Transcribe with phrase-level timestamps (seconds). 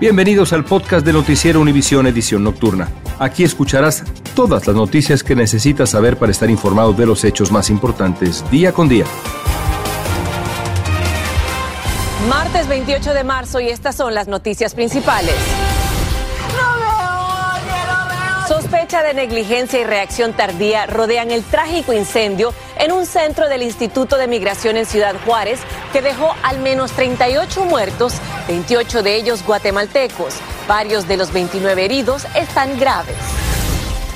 [0.00, 2.88] Bienvenidos al podcast de Noticiero Univisión Edición Nocturna.
[3.18, 4.02] Aquí escucharás
[4.34, 8.72] todas las noticias que necesitas saber para estar informado de los hechos más importantes día
[8.72, 9.04] con día.
[12.30, 15.34] Martes 28 de marzo y estas son las noticias principales.
[18.70, 24.16] Sospecha de negligencia y reacción tardía rodean el trágico incendio en un centro del Instituto
[24.16, 25.58] de Migración en Ciudad Juárez
[25.92, 28.14] que dejó al menos 38 muertos,
[28.46, 30.36] 28 de ellos guatemaltecos.
[30.68, 33.16] Varios de los 29 heridos están graves.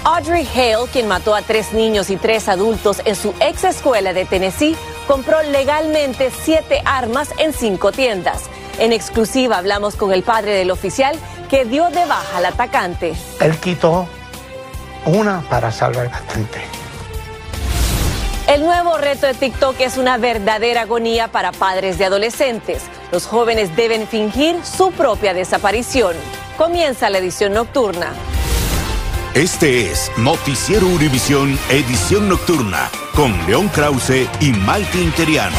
[0.04, 4.24] Audrey Hale, quien mató a tres niños y tres adultos en su ex escuela de
[4.24, 4.76] Tennessee,
[5.08, 8.44] compró legalmente siete armas en cinco tiendas.
[8.78, 11.18] En exclusiva hablamos con el padre del oficial
[11.50, 13.14] que dio de baja al atacante.
[13.40, 14.06] Él quitó
[15.06, 16.60] una para salvar bastante.
[18.46, 22.82] El nuevo reto de TikTok es una verdadera agonía para padres de adolescentes.
[23.10, 26.14] Los jóvenes deben fingir su propia desaparición.
[26.58, 28.12] Comienza la edición nocturna.
[29.34, 35.56] Este es Noticiero Univisión Edición Nocturna con León Krause y Malte Interiano.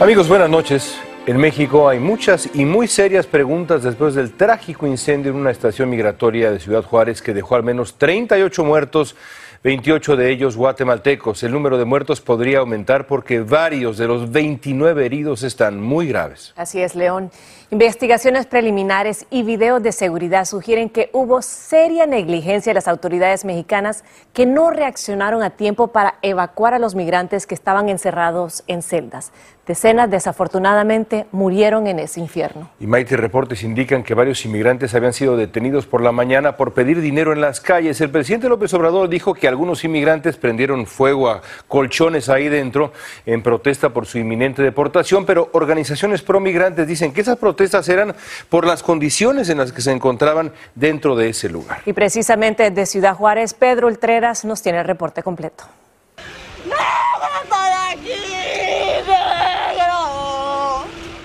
[0.00, 1.03] Amigos, buenas noches.
[1.26, 5.88] En México hay muchas y muy serias preguntas después del trágico incendio en una estación
[5.88, 9.16] migratoria de Ciudad Juárez que dejó al menos 38 muertos,
[9.62, 11.42] 28 de ellos guatemaltecos.
[11.42, 16.52] El número de muertos podría aumentar porque varios de los 29 heridos están muy graves.
[16.56, 17.30] Así es, León.
[17.70, 24.04] Investigaciones preliminares y videos de seguridad sugieren que hubo seria negligencia de las autoridades mexicanas
[24.34, 29.32] que no reaccionaron a tiempo para evacuar a los migrantes que estaban encerrados en celdas.
[29.66, 32.68] Decenas, desafortunadamente, murieron en ese infierno.
[32.80, 37.00] Y Maite, reportes indican que varios inmigrantes habían sido detenidos por la mañana por pedir
[37.00, 37.98] dinero en las calles.
[38.02, 42.92] El presidente López Obrador dijo que algunos inmigrantes prendieron fuego a colchones ahí dentro
[43.24, 48.14] en protesta por su inminente deportación, pero organizaciones pro migrantes dicen que esas protestas eran
[48.48, 51.82] por las condiciones en las que se encontraban dentro de ese lugar.
[51.86, 55.64] Y precisamente desde Ciudad Juárez, Pedro Ultreras nos tiene el reporte completo.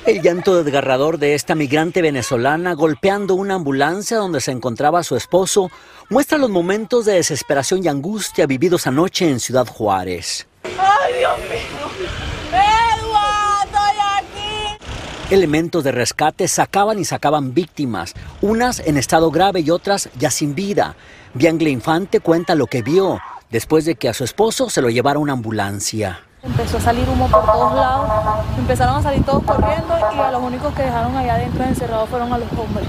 [0.06, 5.70] El llanto desgarrador de esta migrante venezolana golpeando una ambulancia donde se encontraba su esposo
[6.10, 10.48] muestra los momentos de desesperación y angustia vividos anoche en Ciudad Juárez.
[15.29, 20.56] Elementos de rescate sacaban y sacaban víctimas, unas en estado grave y otras ya sin
[20.56, 20.95] vida.
[21.35, 23.19] Biangle Infante cuenta lo que vio
[23.51, 26.22] después de que a su esposo se lo llevara una ambulancia.
[26.41, 28.09] Empezó a salir humo por todos lados,
[28.57, 32.34] empezaron a salir todos corriendo y a los únicos que dejaron allá adentro encerrados fueron
[32.34, 32.88] a los hombres.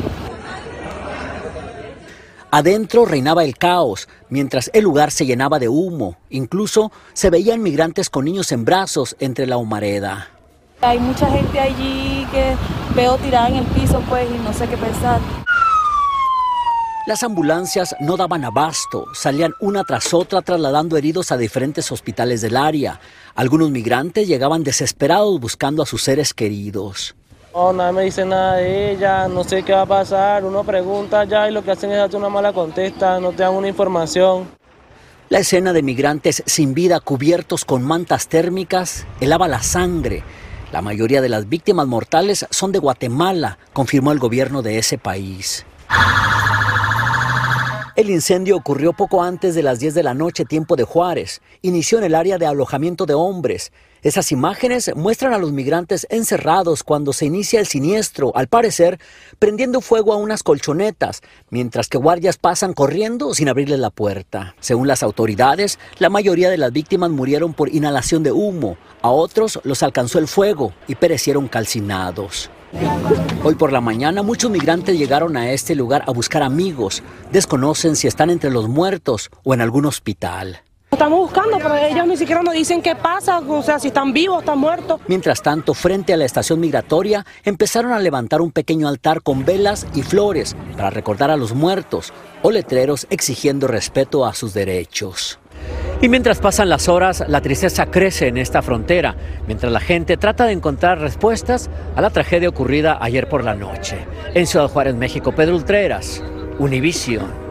[2.51, 6.17] Adentro reinaba el caos, mientras el lugar se llenaba de humo.
[6.31, 10.40] Incluso se veían migrantes con niños en brazos entre la humareda.
[10.83, 12.57] Hay mucha gente allí que
[12.95, 15.21] veo tirada en el piso, pues, y no sé qué pensar.
[17.07, 22.57] Las ambulancias no daban abasto, salían una tras otra trasladando heridos a diferentes hospitales del
[22.57, 22.99] área.
[23.35, 27.15] Algunos migrantes llegaban desesperados buscando a sus seres queridos.
[27.53, 31.25] No, nadie me dice nada de ella, no sé qué va a pasar, uno pregunta
[31.25, 34.49] ya y lo que hacen es darte una mala contesta, no te dan una información.
[35.31, 40.23] La escena de migrantes sin vida cubiertos con mantas térmicas helaba la sangre.
[40.73, 45.67] La mayoría de las víctimas mortales son de Guatemala, confirmó el gobierno de ese país.
[48.01, 51.43] El incendio ocurrió poco antes de las 10 de la noche, tiempo de Juárez.
[51.61, 53.73] Inició en el área de alojamiento de hombres.
[54.01, 58.99] Esas imágenes muestran a los migrantes encerrados cuando se inicia el siniestro, al parecer
[59.39, 61.21] prendiendo fuego a unas colchonetas,
[61.51, 64.55] mientras que guardias pasan corriendo sin abrirles la puerta.
[64.61, 69.61] Según las autoridades, la mayoría de las víctimas murieron por inhalación de humo, a otros
[69.63, 72.49] los alcanzó el fuego y perecieron calcinados.
[73.43, 77.03] Hoy por la mañana muchos migrantes llegaron a este lugar a buscar amigos.
[77.33, 80.63] Desconocen si están entre los muertos o en algún hospital.
[80.91, 84.37] Estamos buscando, pero ellos ni siquiera nos dicen qué pasa, o sea, si están vivos
[84.37, 85.01] o están muertos.
[85.07, 89.87] Mientras tanto, frente a la estación migratoria, empezaron a levantar un pequeño altar con velas
[89.95, 92.13] y flores para recordar a los muertos
[92.43, 95.39] o letreros exigiendo respeto a sus derechos.
[96.03, 99.15] Y mientras pasan las horas, la tristeza crece en esta frontera,
[99.47, 103.99] mientras la gente trata de encontrar respuestas a la tragedia ocurrida ayer por la noche.
[104.33, 106.23] En Ciudad Juárez, México, Pedro Ultreras,
[106.59, 107.51] Univision.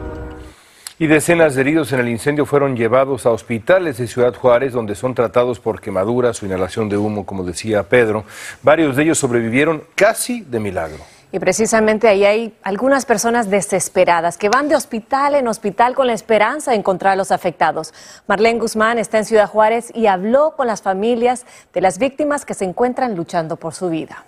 [0.98, 4.94] Y decenas de heridos en el incendio fueron llevados a hospitales de Ciudad Juárez, donde
[4.94, 8.24] son tratados por quemaduras o inhalación de humo, como decía Pedro.
[8.62, 10.98] Varios de ellos sobrevivieron casi de milagro.
[11.32, 16.12] Y precisamente ahí hay algunas personas desesperadas que van de hospital en hospital con la
[16.12, 17.94] esperanza de encontrar a los afectados.
[18.26, 22.54] Marlene Guzmán está en Ciudad Juárez y habló con las familias de las víctimas que
[22.54, 24.24] se encuentran luchando por su vida.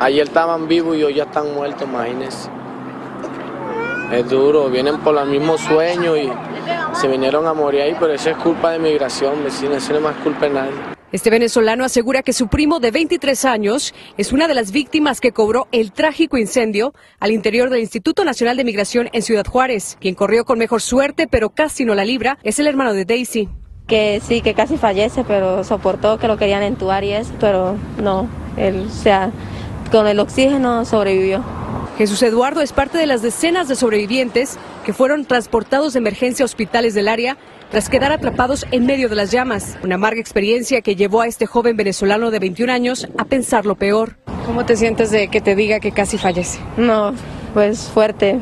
[0.00, 2.48] Ayer estaban vivos y hoy ya están muertos, imagínense.
[4.12, 6.32] Es duro, vienen por el mismo sueño y
[6.94, 10.04] se vinieron a morir ahí, pero eso es culpa de migración, vecina, eso no es
[10.04, 10.93] más culpa de nadie.
[11.14, 15.30] Este venezolano asegura que su primo de 23 años es una de las víctimas que
[15.30, 19.96] cobró el trágico incendio al interior del Instituto Nacional de Migración en Ciudad Juárez.
[20.00, 23.48] Quien corrió con mejor suerte, pero casi no la libra, es el hermano de Daisy.
[23.86, 28.28] Que sí, que casi fallece, pero soportó que lo querían entubar y eso, pero no,
[28.56, 29.30] él, o sea,
[29.92, 31.44] con el oxígeno sobrevivió.
[31.96, 36.46] Jesús Eduardo es parte de las decenas de sobrevivientes que fueron transportados de emergencia a
[36.46, 37.36] hospitales del área
[37.70, 39.78] tras quedar atrapados en medio de las llamas.
[39.84, 43.76] Una amarga experiencia que llevó a este joven venezolano de 21 años a pensar lo
[43.76, 44.16] peor.
[44.44, 46.58] ¿Cómo te sientes de que te diga que casi fallece?
[46.76, 47.14] No,
[47.54, 48.40] pues fuerte.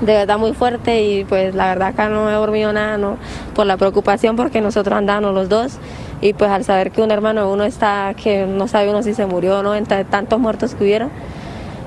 [0.00, 3.18] De verdad muy fuerte y pues la verdad acá no he dormido nada, no,
[3.54, 5.78] por la preocupación porque nosotros andamos los dos
[6.20, 9.14] y pues al saber que un hermano de uno está, que no sabe uno si
[9.14, 11.10] se murió o no, entre tantos muertos que hubieron,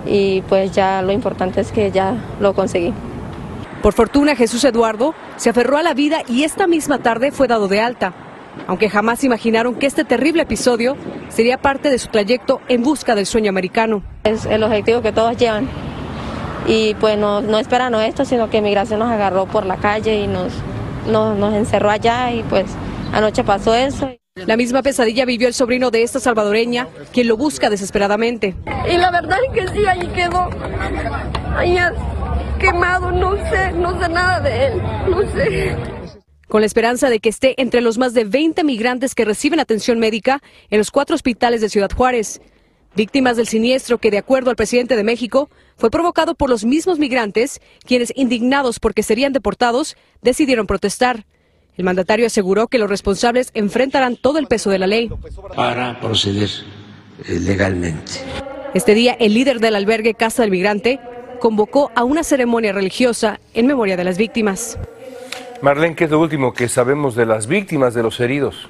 [0.05, 2.93] y pues ya lo importante es que ya lo conseguí.
[3.81, 7.67] Por fortuna, Jesús Eduardo se aferró a la vida y esta misma tarde fue dado
[7.67, 8.13] de alta,
[8.67, 10.97] aunque jamás imaginaron que este terrible episodio
[11.29, 14.03] sería parte de su trayecto en busca del sueño americano.
[14.25, 15.69] Es el objetivo que todos llevan
[16.67, 20.27] y pues no, no esperan esto, sino que migración nos agarró por la calle y
[20.27, 20.51] nos,
[21.07, 22.65] nos, nos encerró allá y pues
[23.13, 24.18] anoche pasó eso.
[24.45, 28.55] La misma pesadilla vivió el sobrino de esta salvadoreña, quien lo busca desesperadamente.
[28.91, 30.49] Y la verdad es que sí, ahí quedó.
[31.55, 31.77] Ahí
[32.59, 35.75] quemado, no sé, no sé nada de él, no sé.
[36.47, 39.99] Con la esperanza de que esté entre los más de 20 migrantes que reciben atención
[39.99, 42.41] médica en los cuatro hospitales de Ciudad Juárez.
[42.95, 46.97] Víctimas del siniestro que, de acuerdo al presidente de México, fue provocado por los mismos
[46.97, 51.25] migrantes, quienes, indignados porque serían deportados, decidieron protestar.
[51.79, 55.09] El mandatario aseguró que los responsables enfrentarán todo el peso de la ley.
[55.55, 56.49] Para proceder
[57.25, 58.11] eh, legalmente.
[58.73, 60.99] Este día, el líder del albergue Casa del Migrante
[61.39, 64.77] convocó a una ceremonia religiosa en memoria de las víctimas.
[65.61, 68.67] Marlene, ¿qué es lo último que sabemos de las víctimas de los heridos?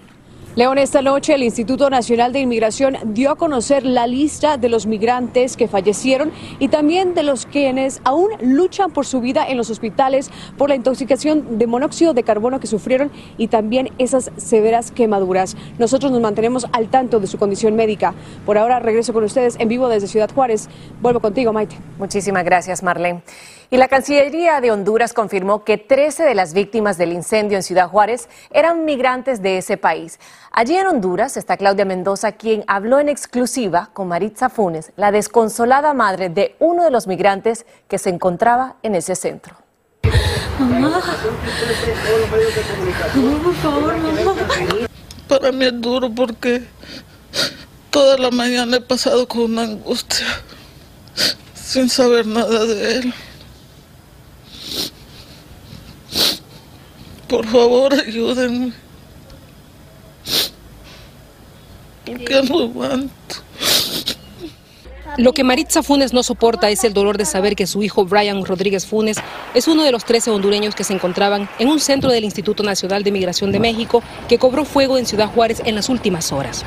[0.60, 4.88] León, esta noche el Instituto Nacional de Inmigración dio a conocer la lista de los
[4.88, 9.70] migrantes que fallecieron y también de los quienes aún luchan por su vida en los
[9.70, 15.56] hospitales por la intoxicación de monóxido de carbono que sufrieron y también esas severas quemaduras.
[15.78, 18.14] Nosotros nos mantenemos al tanto de su condición médica.
[18.46, 20.68] Por ahora regreso con ustedes en vivo desde Ciudad Juárez.
[21.00, 21.78] Vuelvo contigo, Maite.
[21.98, 23.24] Muchísimas gracias, Marlene.
[23.72, 27.88] Y la Cancillería de Honduras confirmó que 13 de las víctimas del incendio en Ciudad
[27.88, 30.20] Juárez eran migrantes de ese país.
[30.52, 35.94] Allí en Honduras está Claudia Mendoza, quien habló en exclusiva con Maritza Funes, la desconsolada
[35.94, 39.56] madre de uno de los migrantes que se encontraba en ese centro.
[40.58, 41.04] Mamá.
[43.44, 44.36] por favor, mamá.
[45.28, 46.64] Para mí es duro porque
[47.92, 50.26] toda la mañana he pasado con una angustia
[51.54, 53.14] sin saber nada de él.
[57.28, 58.74] Por favor, ayúdenme.
[62.06, 63.14] Porque no aguanto.
[65.18, 68.46] Lo que Maritza Funes no soporta es el dolor de saber que su hijo Brian
[68.46, 69.18] Rodríguez Funes
[69.54, 73.04] es uno de los 13 hondureños que se encontraban en un centro del Instituto Nacional
[73.04, 76.64] de Migración de México que cobró fuego en Ciudad Juárez en las últimas horas.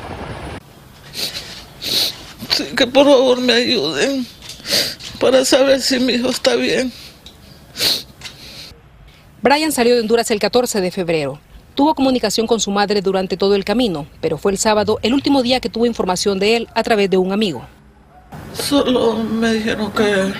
[2.49, 4.27] Sí, que por favor me ayuden
[5.19, 6.91] para saber si mi hijo está bien.
[9.43, 11.37] Brian salió de Honduras el 14 de febrero.
[11.75, 15.43] Tuvo comunicación con su madre durante todo el camino, pero fue el sábado el último
[15.43, 17.61] día que tuvo información de él a través de un amigo.
[18.53, 20.31] Solo me dijeron que,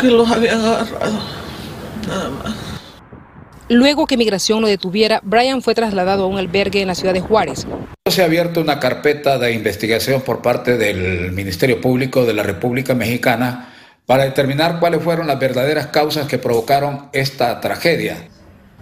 [0.00, 1.20] que los habían agarrado,
[2.08, 2.54] nada más.
[3.68, 7.20] Luego que migración lo detuviera, Brian fue trasladado a un albergue en la ciudad de
[7.20, 7.66] Juárez.
[8.10, 12.94] Se ha abierto una carpeta de investigación por parte del Ministerio Público de la República
[12.94, 13.74] Mexicana
[14.06, 18.28] para determinar cuáles fueron las verdaderas causas que provocaron esta tragedia.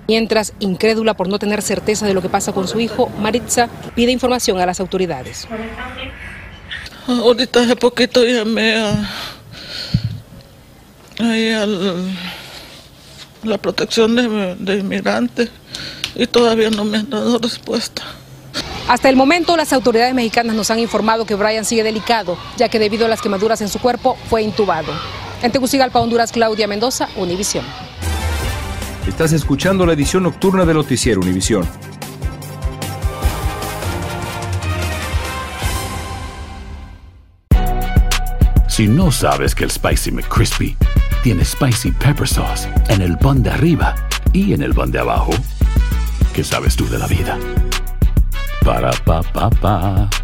[0.07, 4.13] Mientras, incrédula por no tener certeza de lo que pasa con su hijo, Maritza pide
[4.13, 5.49] información a las autoridades.
[7.07, 9.11] Ahorita hace poquito llamé a,
[11.21, 11.67] a
[13.45, 15.51] la protección de, de inmigrantes
[16.15, 18.03] y todavía no me han dado respuesta.
[18.87, 22.79] Hasta el momento, las autoridades mexicanas nos han informado que Brian sigue delicado, ya que
[22.79, 24.93] debido a las quemaduras en su cuerpo fue intubado.
[25.43, 27.65] En Tegucigalpa, Honduras, Claudia Mendoza, Univisión.
[29.07, 31.67] Estás escuchando la edición nocturna de Noticiero Univisión.
[38.69, 40.77] Si no sabes que el Spicy McCrispy
[41.23, 43.95] tiene Spicy Pepper Sauce en el pan de arriba
[44.33, 45.31] y en el pan de abajo,
[46.35, 47.39] ¿qué sabes tú de la vida?
[48.65, 50.24] Para, pa, pa, pa.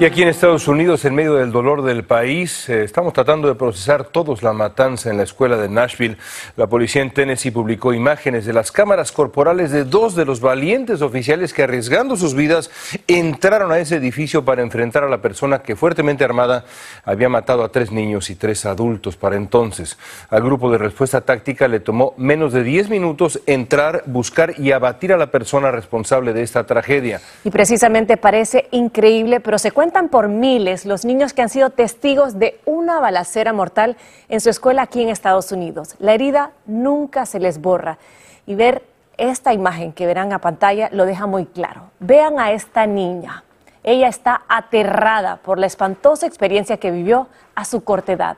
[0.00, 3.56] Y aquí en Estados Unidos, en medio del dolor del país, eh, estamos tratando de
[3.56, 6.18] procesar todos la matanza en la escuela de Nashville.
[6.54, 11.02] La policía en Tennessee publicó imágenes de las cámaras corporales de dos de los valientes
[11.02, 12.70] oficiales que arriesgando sus vidas
[13.08, 16.64] entraron a ese edificio para enfrentar a la persona que fuertemente armada
[17.04, 19.98] había matado a tres niños y tres adultos para entonces.
[20.30, 25.12] Al grupo de respuesta táctica le tomó menos de 10 minutos entrar, buscar y abatir
[25.12, 27.20] a la persona responsable de esta tragedia.
[27.42, 31.70] Y precisamente parece increíble, pero se cuenta Cuentan por miles los niños que han sido
[31.70, 33.96] testigos de una balacera mortal
[34.28, 35.94] en su escuela aquí en Estados Unidos.
[35.98, 37.96] La herida nunca se les borra.
[38.44, 38.82] Y ver
[39.16, 41.84] esta imagen que verán a pantalla lo deja muy claro.
[42.00, 43.44] Vean a esta niña.
[43.82, 48.36] Ella está aterrada por la espantosa experiencia que vivió a su corta edad.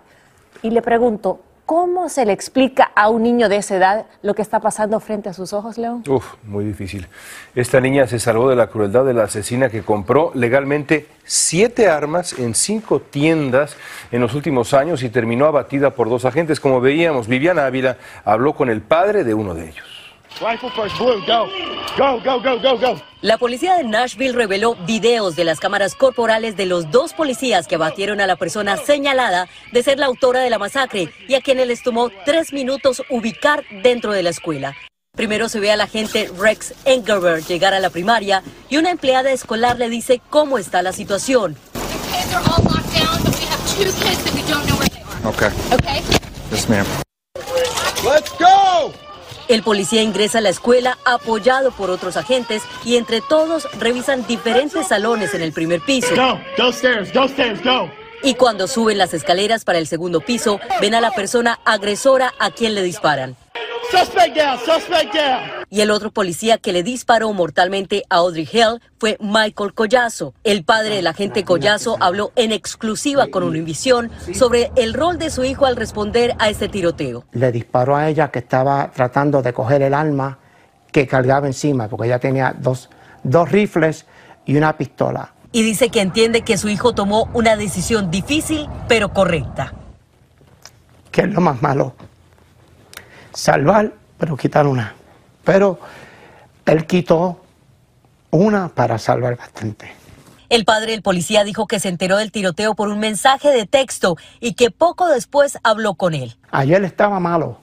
[0.63, 1.41] Y le pregunto,
[1.71, 5.29] ¿Cómo se le explica a un niño de esa edad lo que está pasando frente
[5.29, 6.03] a sus ojos, León?
[6.09, 7.07] Uf, muy difícil.
[7.55, 12.37] Esta niña se salvó de la crueldad de la asesina que compró legalmente siete armas
[12.41, 13.77] en cinco tiendas
[14.11, 16.59] en los últimos años y terminó abatida por dos agentes.
[16.59, 20.00] Como veíamos, Viviana Ávila habló con el padre de uno de ellos.
[23.23, 27.75] La policía de Nashville reveló videos de las cámaras corporales de los dos policías que
[27.75, 31.67] abatieron a la persona señalada de ser la autora de la masacre y a quienes
[31.67, 34.75] les tomó tres minutos ubicar dentro de la escuela.
[35.17, 39.79] Primero se ve al agente Rex Engelberg llegar a la primaria y una empleada escolar
[39.79, 41.57] le dice cómo está la situación.
[45.25, 45.51] Okay.
[45.73, 46.03] Okay.
[46.51, 46.87] Yes, ma'am.
[48.03, 48.60] Let's go.
[49.51, 54.87] El policía ingresa a la escuela apoyado por otros agentes y entre todos revisan diferentes
[54.87, 56.15] salones en el primer piso.
[58.23, 62.53] Y cuando suben las escaleras para el segundo piso, ven a la persona agresora a
[62.53, 63.35] quien le disparan.
[65.71, 70.35] Y el otro policía que le disparó mortalmente a Audrey Hell fue Michael Collazo.
[70.45, 75.45] El padre del agente Collazo habló en exclusiva con Univisión sobre el rol de su
[75.45, 77.25] hijo al responder a este tiroteo.
[77.33, 80.39] Le disparó a ella que estaba tratando de coger el arma
[80.93, 82.91] que cargaba encima, porque ella tenía dos,
[83.23, 84.07] dos rifles
[84.45, 85.35] y una pistola.
[85.53, 89.73] Y dice que entiende que su hijo tomó una decisión difícil, pero correcta.
[91.11, 91.95] ¿Qué es lo más malo?
[93.33, 94.95] Salvar, pero quitar una.
[95.45, 95.79] Pero
[96.67, 97.41] él quitó
[98.31, 99.93] una para salvar bastante.
[100.49, 104.17] El padre del policía dijo que se enteró del tiroteo por un mensaje de texto
[104.41, 106.37] y que poco después habló con él.
[106.51, 107.59] Ayer estaba malo,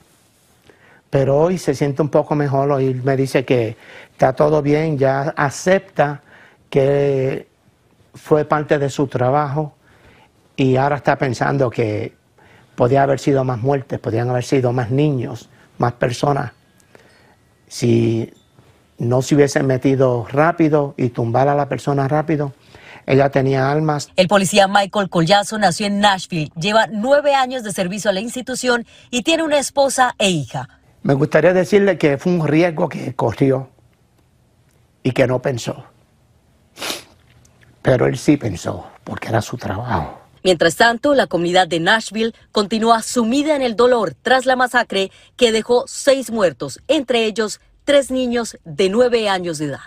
[1.10, 2.80] pero hoy se siente un poco mejor.
[2.80, 3.76] y me dice que
[4.12, 6.22] está todo bien, ya acepta
[6.70, 7.46] que
[8.14, 9.74] fue parte de su trabajo
[10.56, 12.14] y ahora está pensando que
[12.74, 15.48] podía haber sido más muertes, podían haber sido más niños,
[15.78, 16.52] más personas.
[17.68, 18.32] Si
[18.98, 22.52] no se hubiesen metido rápido y tumbar a la persona rápido,
[23.06, 24.10] ella tenía almas.
[24.16, 28.86] El policía Michael Collazo nació en Nashville, lleva nueve años de servicio a la institución
[29.10, 30.68] y tiene una esposa e hija.
[31.02, 33.70] Me gustaría decirle que fue un riesgo que corrió
[35.02, 35.84] y que no pensó.
[37.80, 40.17] Pero él sí pensó, porque era su trabajo.
[40.44, 45.52] Mientras tanto, la comunidad de Nashville continúa sumida en el dolor tras la masacre que
[45.52, 49.80] dejó seis muertos, entre ellos tres niños de nueve años de edad.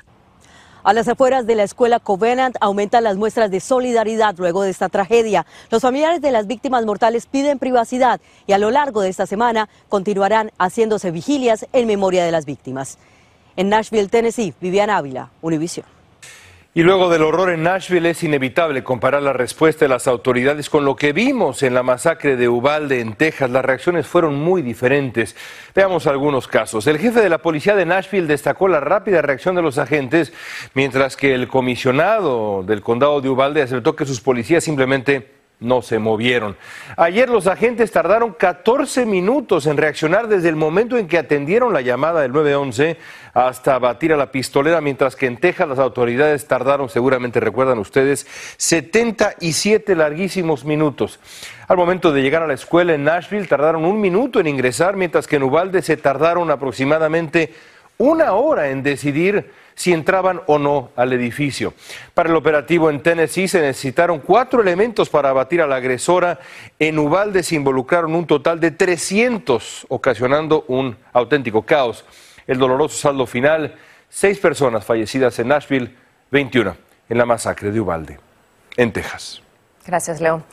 [0.83, 4.89] A las afueras de la escuela Covenant aumentan las muestras de solidaridad luego de esta
[4.89, 5.45] tragedia.
[5.69, 9.69] Los familiares de las víctimas mortales piden privacidad y a lo largo de esta semana
[9.89, 12.97] continuarán haciéndose vigilias en memoria de las víctimas.
[13.55, 16.00] En Nashville, Tennessee, Viviana Ávila, Univision.
[16.73, 20.85] Y luego del horror en Nashville es inevitable comparar la respuesta de las autoridades con
[20.85, 23.49] lo que vimos en la masacre de Uvalde en Texas.
[23.49, 25.35] Las reacciones fueron muy diferentes.
[25.75, 26.87] Veamos algunos casos.
[26.87, 30.31] El jefe de la policía de Nashville destacó la rápida reacción de los agentes,
[30.73, 35.99] mientras que el comisionado del condado de Uvalde aceptó que sus policías simplemente no se
[35.99, 36.57] movieron.
[36.97, 41.81] Ayer los agentes tardaron 14 minutos en reaccionar desde el momento en que atendieron la
[41.81, 42.97] llamada del 911
[43.33, 48.27] hasta batir a la pistolera, mientras que en Texas las autoridades tardaron, seguramente recuerdan ustedes,
[48.57, 51.19] 77 larguísimos minutos.
[51.67, 55.27] Al momento de llegar a la escuela en Nashville tardaron un minuto en ingresar, mientras
[55.27, 57.53] que en Uvalde se tardaron aproximadamente
[57.97, 61.73] una hora en decidir si entraban o no al edificio.
[62.13, 66.39] Para el operativo en Tennessee se necesitaron cuatro elementos para abatir a la agresora.
[66.79, 72.05] En Uvalde se involucraron un total de 300, ocasionando un auténtico caos.
[72.47, 73.75] El doloroso saldo final,
[74.09, 75.95] seis personas fallecidas en Nashville,
[76.31, 76.75] 21
[77.09, 78.19] en la masacre de Uvalde,
[78.77, 79.41] en Texas.
[79.85, 80.43] Gracias, León.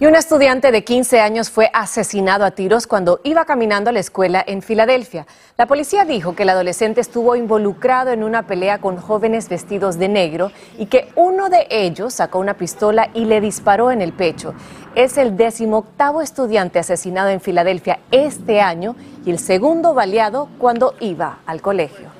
[0.00, 3.98] Y un estudiante de 15 años fue asesinado a tiros cuando iba caminando a la
[3.98, 5.26] escuela en Filadelfia.
[5.56, 10.08] La policía dijo que el adolescente estuvo involucrado en una pelea con jóvenes vestidos de
[10.08, 14.54] negro y que uno de ellos sacó una pistola y le disparó en el pecho.
[14.94, 18.94] Es el decimoctavo estudiante asesinado en Filadelfia este año
[19.24, 22.17] y el segundo baleado cuando iba al colegio.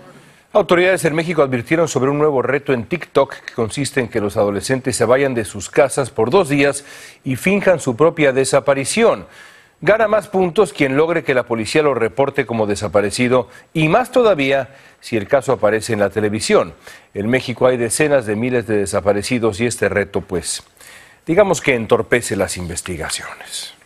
[0.50, 4.38] Autoridades en México advirtieron sobre un nuevo reto en TikTok que consiste en que los
[4.38, 6.86] adolescentes se vayan de sus casas por dos días
[7.22, 9.26] y finjan su propia desaparición.
[9.82, 14.74] Gana más puntos quien logre que la policía lo reporte como desaparecido y más todavía
[15.00, 16.72] si el caso aparece en la televisión.
[17.12, 20.62] En México hay decenas de miles de desaparecidos y este reto pues
[21.26, 23.77] digamos que entorpece las investigaciones.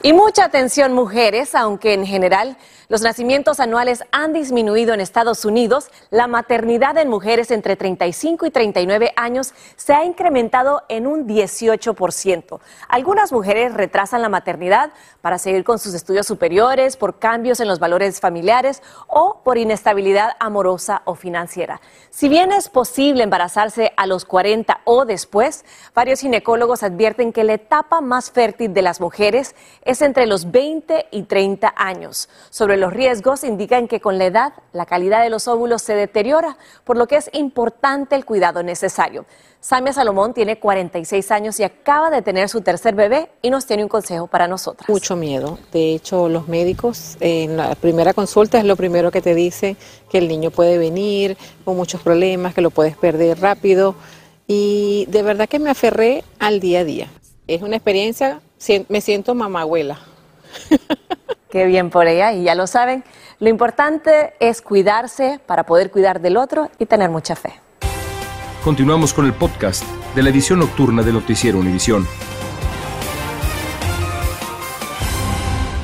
[0.00, 2.56] Y mucha atención mujeres, aunque en general
[2.88, 5.90] los nacimientos anuales han disminuido en Estados Unidos.
[6.10, 12.60] La maternidad en mujeres entre 35 y 39 años se ha incrementado en un 18%.
[12.88, 17.78] Algunas mujeres retrasan la maternidad para seguir con sus estudios superiores, por cambios en los
[17.78, 21.82] valores familiares o por inestabilidad amorosa o financiera.
[22.08, 27.54] Si bien es posible embarazarse a los 40 o después, varios ginecólogos advierten que la
[27.54, 29.54] etapa más fértil de las mujeres
[29.88, 32.28] es entre los 20 y 30 años.
[32.50, 36.58] Sobre los riesgos indican que con la edad la calidad de los óvulos se deteriora,
[36.84, 39.24] por lo que es importante el cuidado necesario.
[39.60, 43.82] Samia Salomón tiene 46 años y acaba de tener su tercer bebé y nos tiene
[43.82, 44.90] un consejo para nosotras.
[44.90, 45.58] Mucho miedo.
[45.72, 49.76] De hecho, los médicos en la primera consulta es lo primero que te dice
[50.10, 53.94] que el niño puede venir con muchos problemas, que lo puedes perder rápido.
[54.46, 57.08] Y de verdad que me aferré al día a día.
[57.46, 58.42] Es una experiencia,
[58.88, 59.98] me siento mamá abuela.
[61.50, 63.04] Qué bien por ella y ya lo saben,
[63.40, 67.54] lo importante es cuidarse para poder cuidar del otro y tener mucha fe.
[68.62, 72.06] Continuamos con el podcast de la edición nocturna de Noticiero Univisión.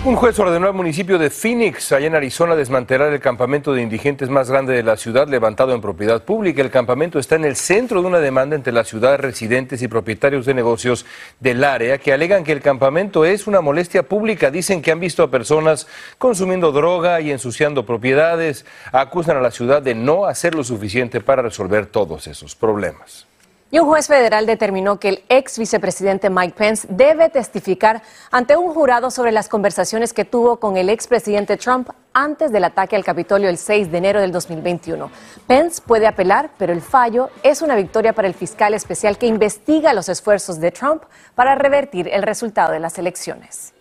[0.06, 4.28] Un juez ordenó al municipio de Phoenix, allá en Arizona, desmantelar el campamento de indigentes
[4.28, 6.60] más grande de la ciudad, levantado en propiedad pública.
[6.60, 10.44] El campamento está en el centro de una demanda entre la ciudad, residentes y propietarios
[10.44, 11.06] de negocios
[11.40, 14.50] del área, que alegan que el campamento es una molestia pública.
[14.50, 15.86] Dicen que han visto a personas
[16.18, 18.66] consumiendo droga y ensuciando propiedades.
[18.92, 23.26] Acusan a la ciudad de no hacer lo suficiente para resolver todos esos problemas.
[23.74, 28.72] Y un juez federal determinó que el ex vicepresidente Mike Pence debe testificar ante un
[28.72, 33.48] jurado sobre las conversaciones que tuvo con el expresidente Trump antes del ataque al Capitolio
[33.48, 35.10] el 6 de enero del 2021.
[35.48, 39.92] Pence puede apelar, pero el fallo es una victoria para el fiscal especial que investiga
[39.92, 41.02] los esfuerzos de Trump
[41.34, 43.74] para revertir el resultado de las elecciones.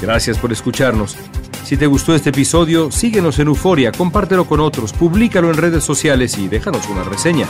[0.00, 1.16] Gracias por escucharnos.
[1.64, 6.36] Si te gustó este episodio, síguenos en Euforia, compártelo con otros, públicalo en redes sociales
[6.36, 7.46] y déjanos una reseña.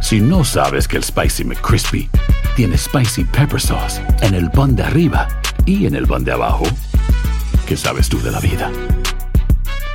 [0.00, 2.10] Si no sabes que el Spicy McCrispy
[2.54, 5.26] tiene Spicy Pepper Sauce en el pan de arriba
[5.64, 6.64] y en el pan de abajo,
[7.66, 8.70] ¿qué sabes tú de la vida?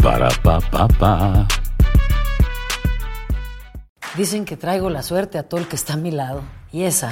[0.01, 1.47] Para, pa, pa, pa.
[4.15, 6.41] Dicen que traigo la suerte a todo el que está a mi lado.
[6.71, 7.11] Y esa